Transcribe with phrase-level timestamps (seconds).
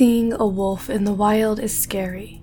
[0.00, 2.40] Seeing a wolf in the wild is scary,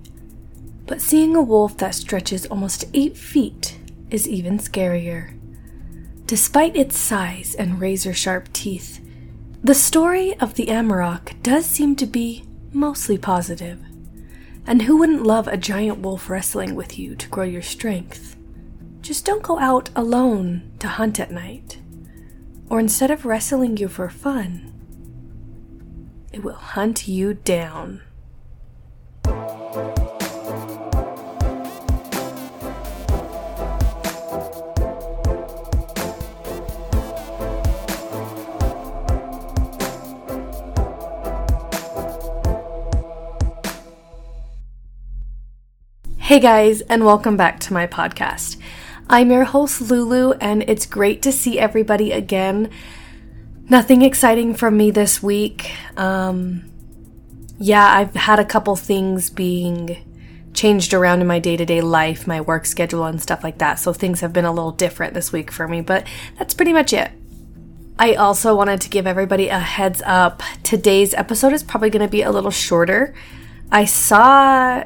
[0.86, 5.36] but seeing a wolf that stretches almost eight feet is even scarier.
[6.24, 9.04] Despite its size and razor sharp teeth,
[9.60, 13.80] the story of the Amarok does seem to be mostly positive.
[14.64, 18.36] And who wouldn't love a giant wolf wrestling with you to grow your strength?
[19.00, 21.80] Just don't go out alone to hunt at night.
[22.70, 24.77] Or instead of wrestling you for fun,
[26.38, 28.00] it will hunt you down.
[46.18, 48.58] Hey guys, and welcome back to my podcast.
[49.10, 52.70] I'm your host, Lulu, and it's great to see everybody again.
[53.68, 55.72] Nothing exciting from me this week.
[55.96, 56.64] Um,
[57.58, 60.04] yeah, I've had a couple things being
[60.54, 63.78] changed around in my day to day life, my work schedule, and stuff like that,
[63.78, 66.06] so things have been a little different this week for me, but
[66.38, 67.10] that's pretty much it.
[67.98, 70.42] I also wanted to give everybody a heads up.
[70.62, 73.12] Today's episode is probably going to be a little shorter.
[73.70, 74.84] I saw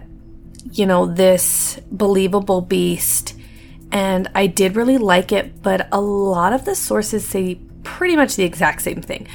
[0.70, 3.35] you know, this believable beast.
[3.91, 8.37] And I did really like it, but a lot of the sources say pretty much
[8.37, 9.27] the exact same thing.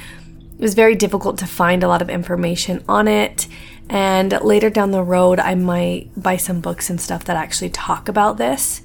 [0.58, 3.46] It was very difficult to find a lot of information on it.
[3.88, 8.08] And later down the road, I might buy some books and stuff that actually talk
[8.08, 8.82] about this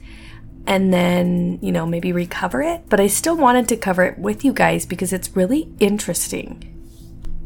[0.66, 2.84] and then, you know, maybe recover it.
[2.90, 6.70] But I still wanted to cover it with you guys because it's really interesting.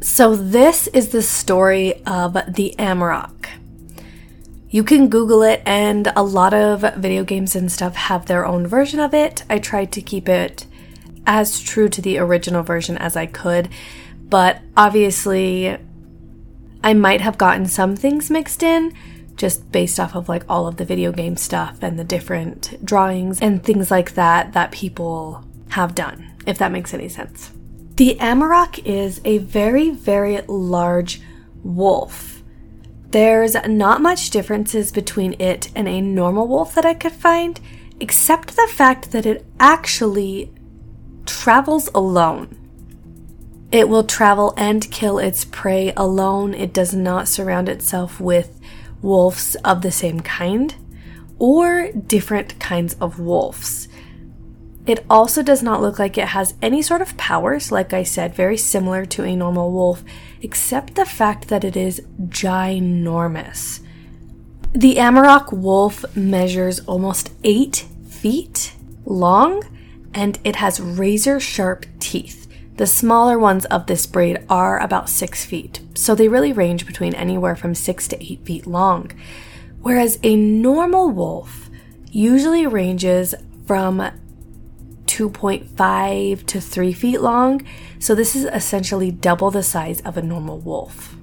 [0.01, 3.47] So, this is the story of the Amarok.
[4.69, 8.67] You can Google it, and a lot of video games and stuff have their own
[8.67, 9.43] version of it.
[9.49, 10.67] I tried to keep it
[11.27, 13.69] as true to the original version as I could,
[14.23, 15.77] but obviously,
[16.83, 18.93] I might have gotten some things mixed in
[19.35, 23.39] just based off of like all of the video game stuff and the different drawings
[23.39, 27.51] and things like that that people have done, if that makes any sense.
[27.97, 31.21] The Amarok is a very, very large
[31.63, 32.37] wolf
[33.11, 37.59] there's not much differences between it and a normal wolf that I could find,
[37.99, 40.51] except the fact that it actually
[41.27, 42.57] travels alone.
[43.71, 46.53] It will travel and kill its prey alone.
[46.53, 48.59] It does not surround itself with
[49.01, 50.75] wolves of the same kind
[51.37, 53.87] or different kinds of wolves.
[54.85, 58.33] It also does not look like it has any sort of powers, like I said,
[58.33, 60.01] very similar to a normal wolf,
[60.41, 63.81] except the fact that it is ginormous.
[64.73, 68.73] The Amarok wolf measures almost 8 feet
[69.05, 69.63] long
[70.13, 72.47] and it has razor sharp teeth.
[72.75, 77.15] The smaller ones of this breed are about 6 feet, so they really range between
[77.15, 79.11] anywhere from 6 to 8 feet long.
[79.81, 81.69] Whereas a normal wolf
[82.11, 83.33] usually ranges
[83.65, 84.11] from
[85.05, 87.65] 2.5 to 3 feet long,
[87.97, 91.15] so this is essentially double the size of a normal wolf.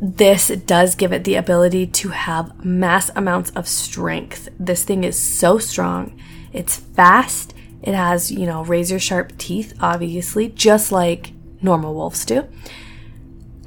[0.00, 4.50] This does give it the ability to have mass amounts of strength.
[4.60, 6.20] This thing is so strong.
[6.52, 7.54] It's fast.
[7.82, 11.32] It has, you know, razor sharp teeth, obviously, just like
[11.62, 12.48] normal wolves do.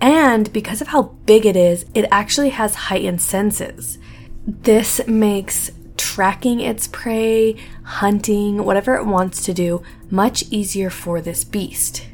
[0.01, 3.97] And because of how big it is, it actually has heightened senses.
[4.45, 11.43] This makes tracking its prey, hunting, whatever it wants to do, much easier for this
[11.43, 12.07] beast.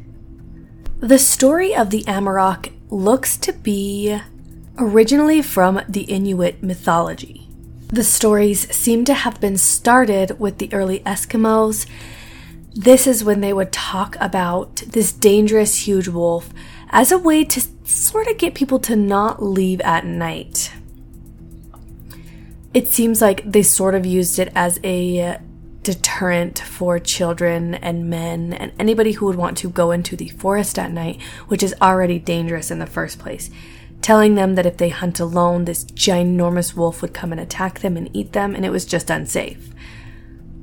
[0.99, 4.19] The story of the Amarok looks to be
[4.77, 7.44] originally from the Inuit mythology.
[7.87, 11.85] The stories seem to have been started with the early Eskimos.
[12.73, 16.49] This is when they would talk about this dangerous huge wolf
[16.89, 20.71] as a way to sort of get people to not leave at night
[22.75, 25.39] it seems like they sort of used it as a
[25.81, 30.77] deterrent for children and men and anybody who would want to go into the forest
[30.77, 33.49] at night, which is already dangerous in the first place.
[34.01, 37.97] Telling them that if they hunt alone, this ginormous wolf would come and attack them
[37.97, 39.69] and eat them, and it was just unsafe.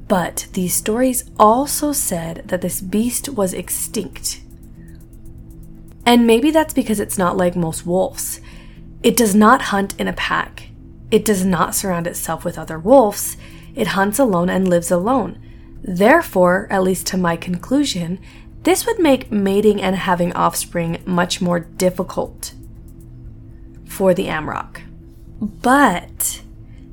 [0.08, 4.42] But these stories also said that this beast was extinct.
[6.04, 8.40] And maybe that's because it's not like most wolves.
[9.02, 10.68] It does not hunt in a pack.
[11.10, 13.36] It does not surround itself with other wolves,
[13.74, 15.42] it hunts alone and lives alone.
[15.82, 18.20] Therefore, at least to my conclusion,
[18.62, 22.54] this would make mating and having offspring much more difficult
[23.92, 24.80] for the Amarok.
[25.40, 26.42] But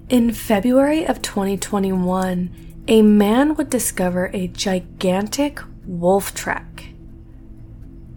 [0.10, 2.50] in February of 2021,
[2.88, 6.90] a man would discover a gigantic wolf track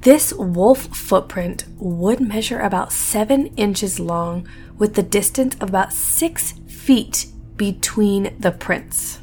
[0.01, 6.55] This wolf footprint would measure about seven inches long with the distance of about six
[6.67, 7.27] feet
[7.57, 9.21] between the prints.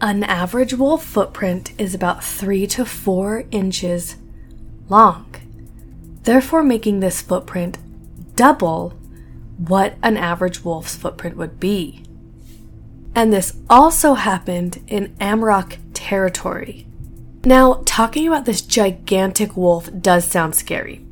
[0.00, 4.16] An average wolf footprint is about three to four inches
[4.88, 5.26] long,
[6.22, 7.76] therefore, making this footprint
[8.38, 8.90] double
[9.56, 12.04] what an average wolf's footprint would be.
[13.16, 16.86] And this also happened in Amarok territory.
[17.44, 21.04] Now, talking about this gigantic wolf does sound scary.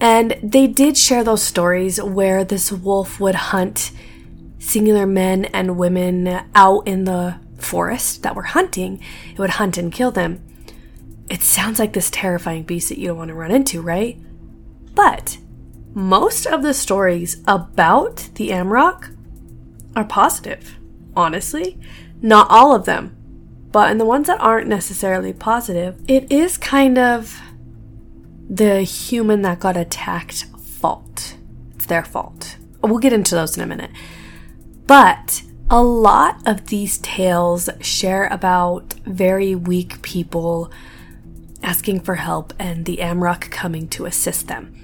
[0.00, 3.90] And they did share those stories where this wolf would hunt
[4.60, 9.00] singular men and women out in the forest that were hunting.
[9.32, 10.40] It would hunt and kill them.
[11.28, 14.16] It sounds like this terrifying beast that you don't want to run into, right?
[14.94, 15.38] But
[15.94, 19.16] most of the stories about the Amarok
[19.96, 20.78] are positive,
[21.16, 21.78] honestly.
[22.22, 23.16] Not all of them,
[23.72, 27.40] but in the ones that aren't necessarily positive, it is kind of
[28.48, 31.36] the human that got attacked fault.
[31.74, 32.56] It's their fault.
[32.82, 33.90] We'll get into those in a minute.
[34.86, 40.72] But a lot of these tales share about very weak people
[41.62, 44.74] asking for help and the Amarok coming to assist them.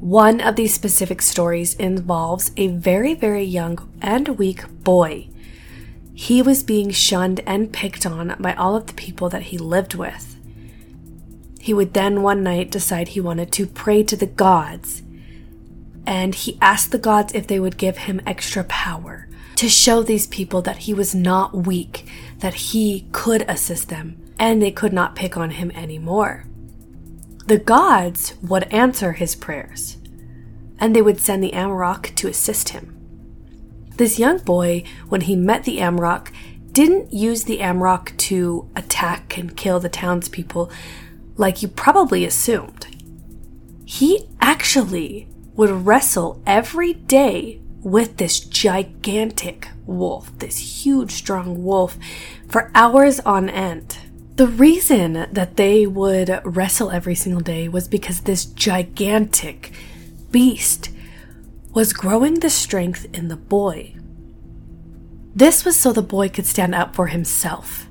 [0.00, 5.28] One of these specific stories involves a very, very young and weak boy.
[6.14, 9.94] He was being shunned and picked on by all of the people that he lived
[9.94, 10.36] with.
[11.60, 15.02] He would then one night decide he wanted to pray to the gods,
[16.06, 20.26] and he asked the gods if they would give him extra power to show these
[20.26, 22.08] people that he was not weak,
[22.38, 26.46] that he could assist them, and they could not pick on him anymore.
[27.50, 29.96] The gods would answer his prayers,
[30.78, 32.96] and they would send the Amarok to assist him.
[33.96, 36.30] This young boy, when he met the Amarok,
[36.70, 40.70] didn't use the Amarok to attack and kill the townspeople,
[41.36, 42.86] like you probably assumed.
[43.84, 45.26] He actually
[45.56, 51.98] would wrestle every day with this gigantic wolf, this huge, strong wolf,
[52.46, 53.98] for hours on end.
[54.40, 59.70] The reason that they would wrestle every single day was because this gigantic
[60.30, 60.88] beast
[61.74, 63.96] was growing the strength in the boy.
[65.34, 67.86] This was so the boy could stand up for himself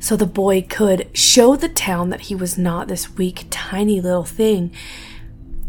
[0.00, 4.24] so the boy could show the town that he was not this weak, tiny little
[4.24, 4.72] thing,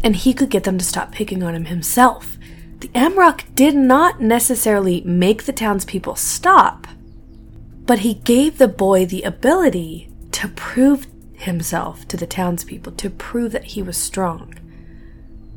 [0.02, 2.36] and he could get them to stop picking on him himself.
[2.80, 6.88] The Amarok did not necessarily make the townspeople stop,
[7.88, 13.50] but he gave the boy the ability to prove himself to the townspeople, to prove
[13.52, 14.54] that he was strong.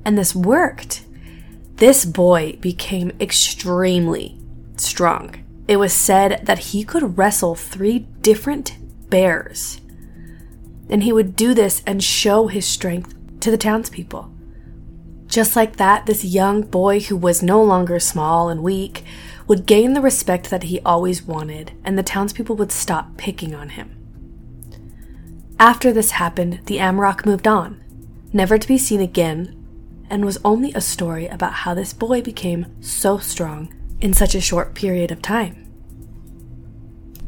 [0.06, 1.04] And this worked.
[1.76, 4.40] This boy became extremely
[4.78, 5.44] strong.
[5.68, 8.78] It was said that he could wrestle three different
[9.10, 9.82] bears.
[10.90, 14.32] And he would do this and show his strength to the townspeople.
[15.28, 19.04] Just like that, this young boy who was no longer small and weak
[19.48, 23.70] would gain the respect that he always wanted, and the townspeople would stop picking on
[23.70, 23.98] him.
[25.60, 27.84] After this happened, the Amarok moved on,
[28.34, 29.58] never to be seen again,
[30.10, 34.42] and was only a story about how this boy became so strong in such a
[34.42, 35.72] short period of time.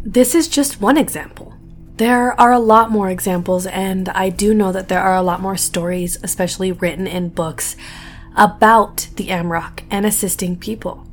[0.03, 1.53] This is just one example.
[1.97, 5.39] There are a lot more examples, and I do know that there are a lot
[5.39, 7.77] more stories, especially written in books,
[8.35, 11.07] about the Amarok and assisting people.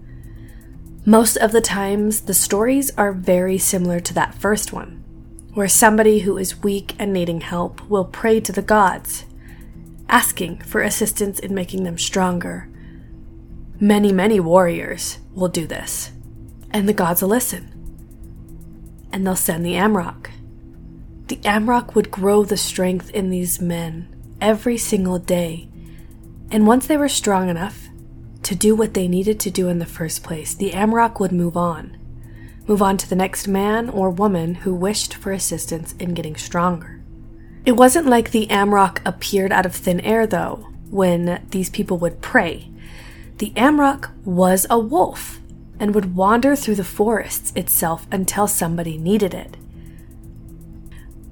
[1.05, 5.03] Most of the times, the stories are very similar to that first one,
[5.55, 9.25] where somebody who is weak and needing help will pray to the gods,
[10.09, 12.69] asking for assistance in making them stronger.
[13.81, 16.13] Many, many warriors will do this,
[16.71, 17.71] and the gods will listen
[19.13, 20.31] and they'll send the Amarok.
[21.29, 24.09] The Amarok would grow the strength in these men
[24.41, 25.69] every single day,
[26.51, 27.89] and once they were strong enough
[28.51, 31.57] to do what they needed to do in the first place, the Amarok would move
[31.57, 31.97] on.
[32.67, 37.01] Move on to the next man or woman who wished for assistance in getting stronger.
[37.65, 42.23] It wasn't like the Amarok appeared out of thin air, though, when these people would
[42.23, 42.69] pray.
[43.39, 45.39] The Amarok was a wolf
[45.79, 49.57] and would wander through the forests itself until somebody needed it.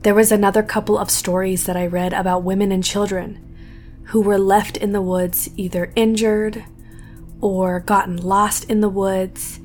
[0.03, 3.45] There was another couple of stories that I read about women and children
[4.05, 6.65] who were left in the woods either injured
[7.41, 9.61] or gotten lost in the woods.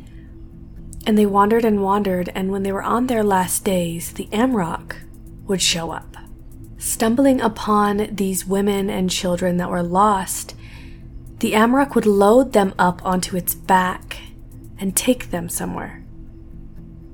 [1.06, 4.96] And they wandered and wandered, and when they were on their last days, the Amarok
[5.46, 6.16] would show up.
[6.78, 10.56] Stumbling upon these women and children that were lost,
[11.40, 14.18] the Amarok would load them up onto its back
[14.80, 16.04] and take them somewhere.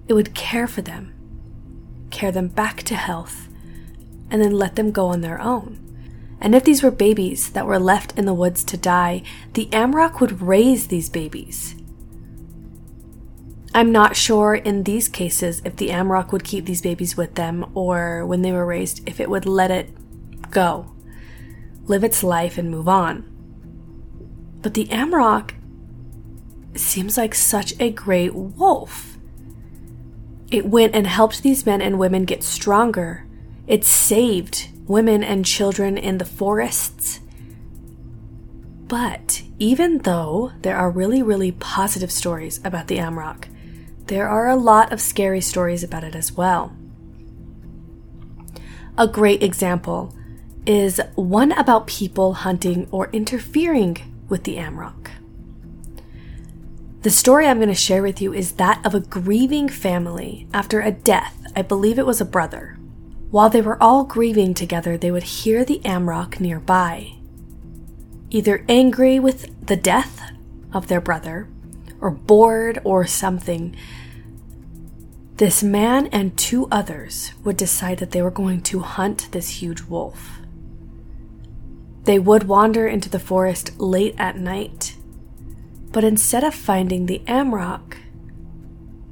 [0.08, 1.14] It would care for them,
[2.10, 3.48] care them back to health,
[4.30, 5.89] and then let them go on their own.
[6.42, 10.20] And if these were babies that were left in the woods to die, the Amarok
[10.20, 11.76] would raise these babies.
[13.74, 17.70] I'm not sure in these cases if the Amarok would keep these babies with them
[17.76, 19.90] or when they were raised, if it would let it
[20.50, 20.94] go,
[21.86, 23.26] live its life, and move on.
[24.62, 25.52] But the Amarok
[26.76, 29.18] seems like such a great wolf.
[30.52, 33.28] It went and helped these men and women get stronger.
[33.68, 37.22] It saved women and children in the forests.
[38.88, 43.46] But even though there are really, really positive stories about the Amarok,
[44.08, 46.76] there are a lot of scary stories about it as well.
[48.98, 50.16] A great example
[50.66, 55.12] is one about people hunting or interfering with the Amarok.
[57.04, 60.82] The story I'm going to share with you is that of a grieving family after
[60.82, 61.46] a death.
[61.56, 62.79] I believe it was a brother.
[63.32, 67.14] While they were all grieving together, they would hear the Amarok nearby.
[68.30, 70.22] Either angry with the death
[70.74, 71.48] of their brother,
[72.02, 73.76] or bored, or something,
[75.36, 79.84] this man and two others would decide that they were going to hunt this huge
[79.84, 80.40] wolf.
[82.04, 84.96] They would wander into the forest late at night
[85.92, 87.98] but instead of finding the Amarok,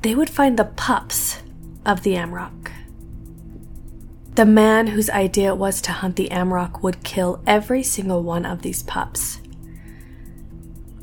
[0.01, 1.41] they would find the pups
[1.86, 2.71] of the Amarok.
[4.38, 8.46] The man whose idea it was to hunt the Amarok would kill every single one
[8.46, 9.39] of these pups.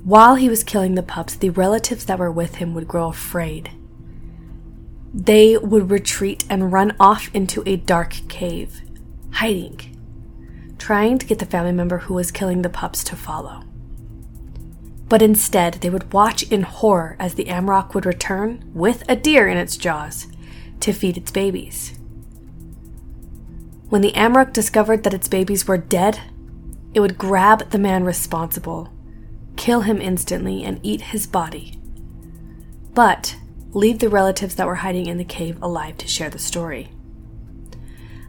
[0.04, 3.72] While he was killing the pups, the relatives that were with him would grow afraid.
[5.12, 8.82] They would retreat and run off into a dark cave,
[9.32, 9.80] hiding,
[10.78, 13.64] trying to get the family member who was killing the pups to follow
[15.08, 19.46] but instead they would watch in horror as the Amarok would return with a deer
[19.46, 20.26] in its jaws
[20.80, 21.96] to feed its babies.
[23.94, 26.20] When the Amarok discovered that its babies were dead,
[26.94, 28.92] it would grab the man responsible,
[29.54, 31.78] kill him instantly, and eat his body.
[32.92, 33.36] But
[33.70, 36.90] leave the relatives that were hiding in the cave alive to share the story.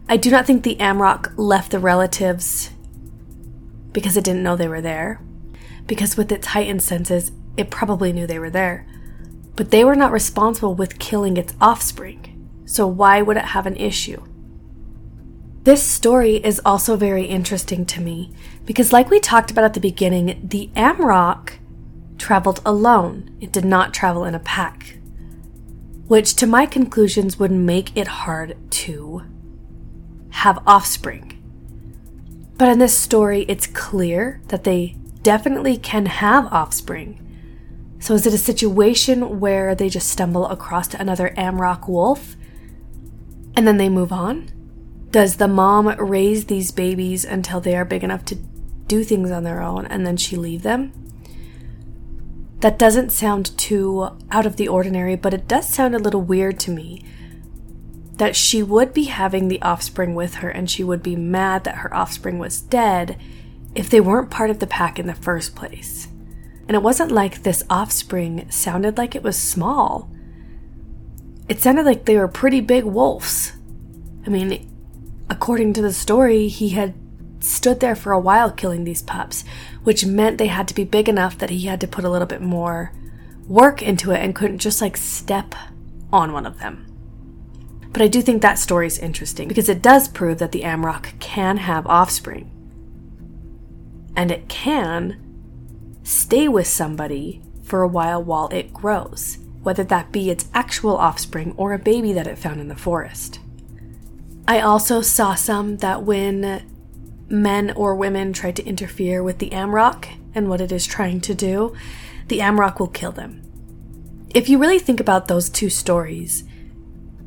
[0.08, 2.70] I do not think the Amarok left the relatives
[3.92, 5.20] because it didn't know they were there
[5.88, 8.86] because with its heightened senses, it probably knew they were there.
[9.56, 13.78] But they were not responsible with killing its offspring, so why would it have an
[13.78, 14.22] issue?
[15.66, 18.32] This story is also very interesting to me
[18.66, 21.54] because, like we talked about at the beginning, the Amarok
[22.20, 23.36] traveled alone.
[23.42, 25.00] It did not travel in a pack,
[26.06, 29.24] which to my conclusions would make it hard to
[30.34, 31.32] have offspring.
[32.58, 37.20] But in this story, it's clear that they definitely can have offspring.
[37.98, 42.36] So, is it a situation where they just stumble across another Amarok wolf
[43.56, 44.52] and then they move on?
[45.16, 49.46] Does the mom raise these babies until they are big enough to do things on
[49.46, 50.92] their own and then she leave them?
[52.60, 56.60] That doesn't sound too out of the ordinary, but it does sound a little weird
[56.60, 57.06] to me
[58.18, 61.78] that she would be having the offspring with her and she would be mad that
[61.78, 63.18] her offspring was dead
[63.74, 66.10] if they weren't part of the pack in the first place.
[66.68, 70.10] And it wasn't like this offspring sounded like it was small.
[71.48, 73.54] It sounded like they were pretty big wolves.
[74.26, 74.75] I mean,
[75.30, 76.94] according to the story, he had
[77.40, 79.44] stood there for a while killing these pups,
[79.84, 82.28] which meant they had to be big enough that he had to put a little
[82.28, 82.92] bit more
[83.48, 85.54] work into it and couldn't just like step
[86.12, 86.86] on one of them.
[87.92, 91.18] But I do think that story is interesting because it does prove that the Amarok
[91.20, 92.52] can have offspring
[94.16, 95.22] and it can
[96.04, 101.54] stay with somebody for a while while it grows, whether that be its actual offspring
[101.58, 103.40] or a baby that it found in the forest.
[104.48, 106.64] I also saw some that when
[107.28, 111.34] men or women try to interfere with the Amarok and what it is trying to
[111.34, 111.76] do,
[112.28, 113.42] the Amarok will kill them.
[114.34, 116.44] If you really think about those two stories,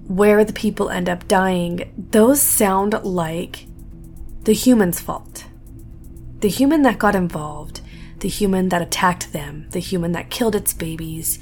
[0.07, 3.67] where the people end up dying, those sound like
[4.43, 5.45] the human's fault.
[6.41, 7.81] The human that got involved,
[8.21, 11.39] the human that attacked them, the human that killed its babies,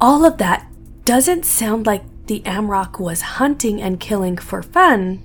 [0.00, 0.66] all of that
[1.04, 5.22] doesn't sound like the Amarok was hunting and killing for fun,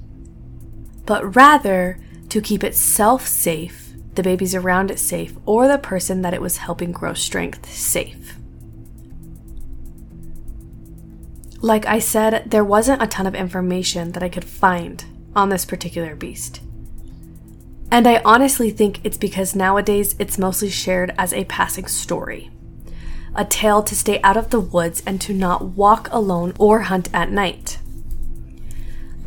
[1.05, 1.99] but rather
[2.29, 6.57] to keep itself safe, the babies around it safe, or the person that it was
[6.57, 8.37] helping grow strength safe.
[11.61, 15.03] Like I said, there wasn't a ton of information that I could find
[15.35, 16.61] on this particular beast.
[17.89, 22.51] And I honestly think it's because nowadays it's mostly shared as a passing story.
[23.39, 27.07] A tale to stay out of the woods and to not walk alone or hunt
[27.13, 27.77] at night.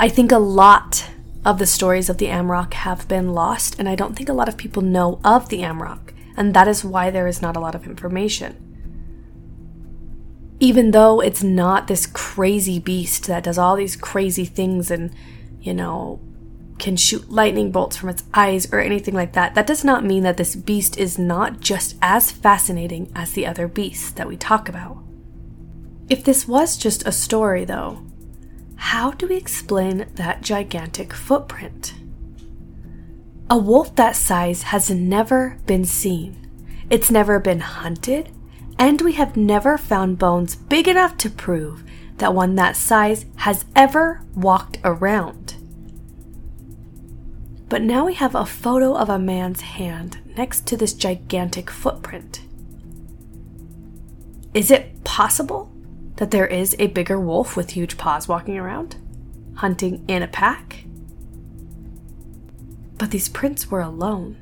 [0.01, 1.09] I think a lot
[1.45, 4.49] of the stories of the Amarok have been lost, and I don't think a lot
[4.49, 7.77] of people know of the Amarok, and that is why there is not a lot
[7.77, 8.57] of information.
[10.59, 15.15] Even though it's not this crazy beast that does all these crazy things and,
[15.61, 16.21] you know,
[16.81, 20.25] can shoot lightning bolts from its eyes or anything like that, that does not mean
[20.25, 24.69] that this beast is not just as fascinating as the other beasts that we talk
[24.69, 24.99] about.
[26.09, 28.05] If this was just a story, though,
[28.75, 31.95] how do we explain that gigantic footprint?
[33.49, 36.37] A wolf that size has never been seen.
[36.89, 38.31] It's never been hunted,
[38.79, 41.85] and we have never found bones big enough to prove
[42.17, 45.60] that one that size has ever walked around.
[47.71, 52.41] But now we have a photo of a man's hand next to this gigantic footprint.
[54.53, 55.71] Is it possible
[56.17, 58.97] that there is a bigger wolf with huge paws walking around,
[59.55, 60.85] hunting in a pack?
[62.99, 64.37] But these prints were alone.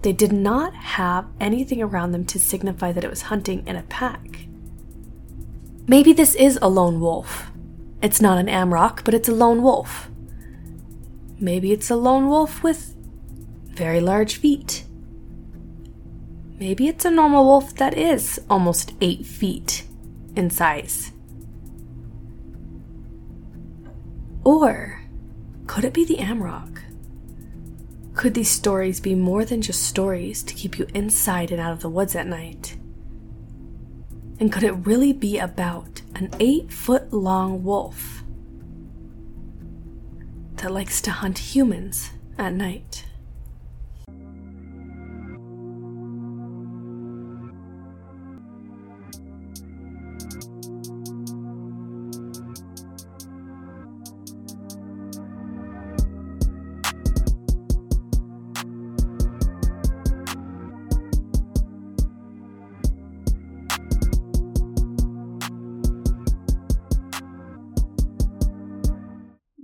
[0.00, 3.82] They did not have anything around them to signify that it was hunting in a
[3.82, 4.46] pack.
[5.86, 7.50] Maybe this is a lone wolf.
[8.00, 10.10] It's not an Amarok, but it's a lone wolf.
[11.40, 12.94] Maybe it's a lone wolf with
[13.68, 14.84] very large feet.
[16.58, 19.84] Maybe it's a normal wolf that is almost eight feet
[20.36, 21.12] in size?
[24.44, 25.00] Or
[25.66, 26.82] could it be the Amarok?
[28.14, 31.80] Could these stories be more than just stories to keep you inside and out of
[31.80, 32.76] the woods at night?
[34.38, 38.19] And could it really be about an eight foot long wolf
[40.60, 43.04] that likes to hunt humans at night?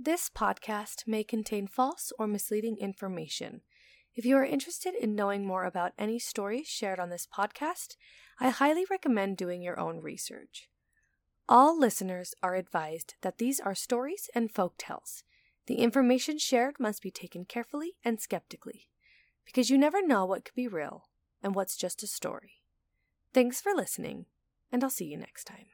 [0.07, 3.59] This podcast may contain false or misleading information.
[4.15, 7.97] If you are interested in knowing more about any stories shared on this podcast,
[8.39, 10.69] I highly recommend doing your own research.
[11.49, 15.25] All listeners are advised that these are stories and folk tales.
[15.65, 18.87] The information shared must be taken carefully and skeptically,
[19.45, 21.09] because you never know what could be real
[21.43, 22.61] and what's just a story.
[23.33, 24.27] Thanks for listening,
[24.71, 25.65] and I'll see you next time.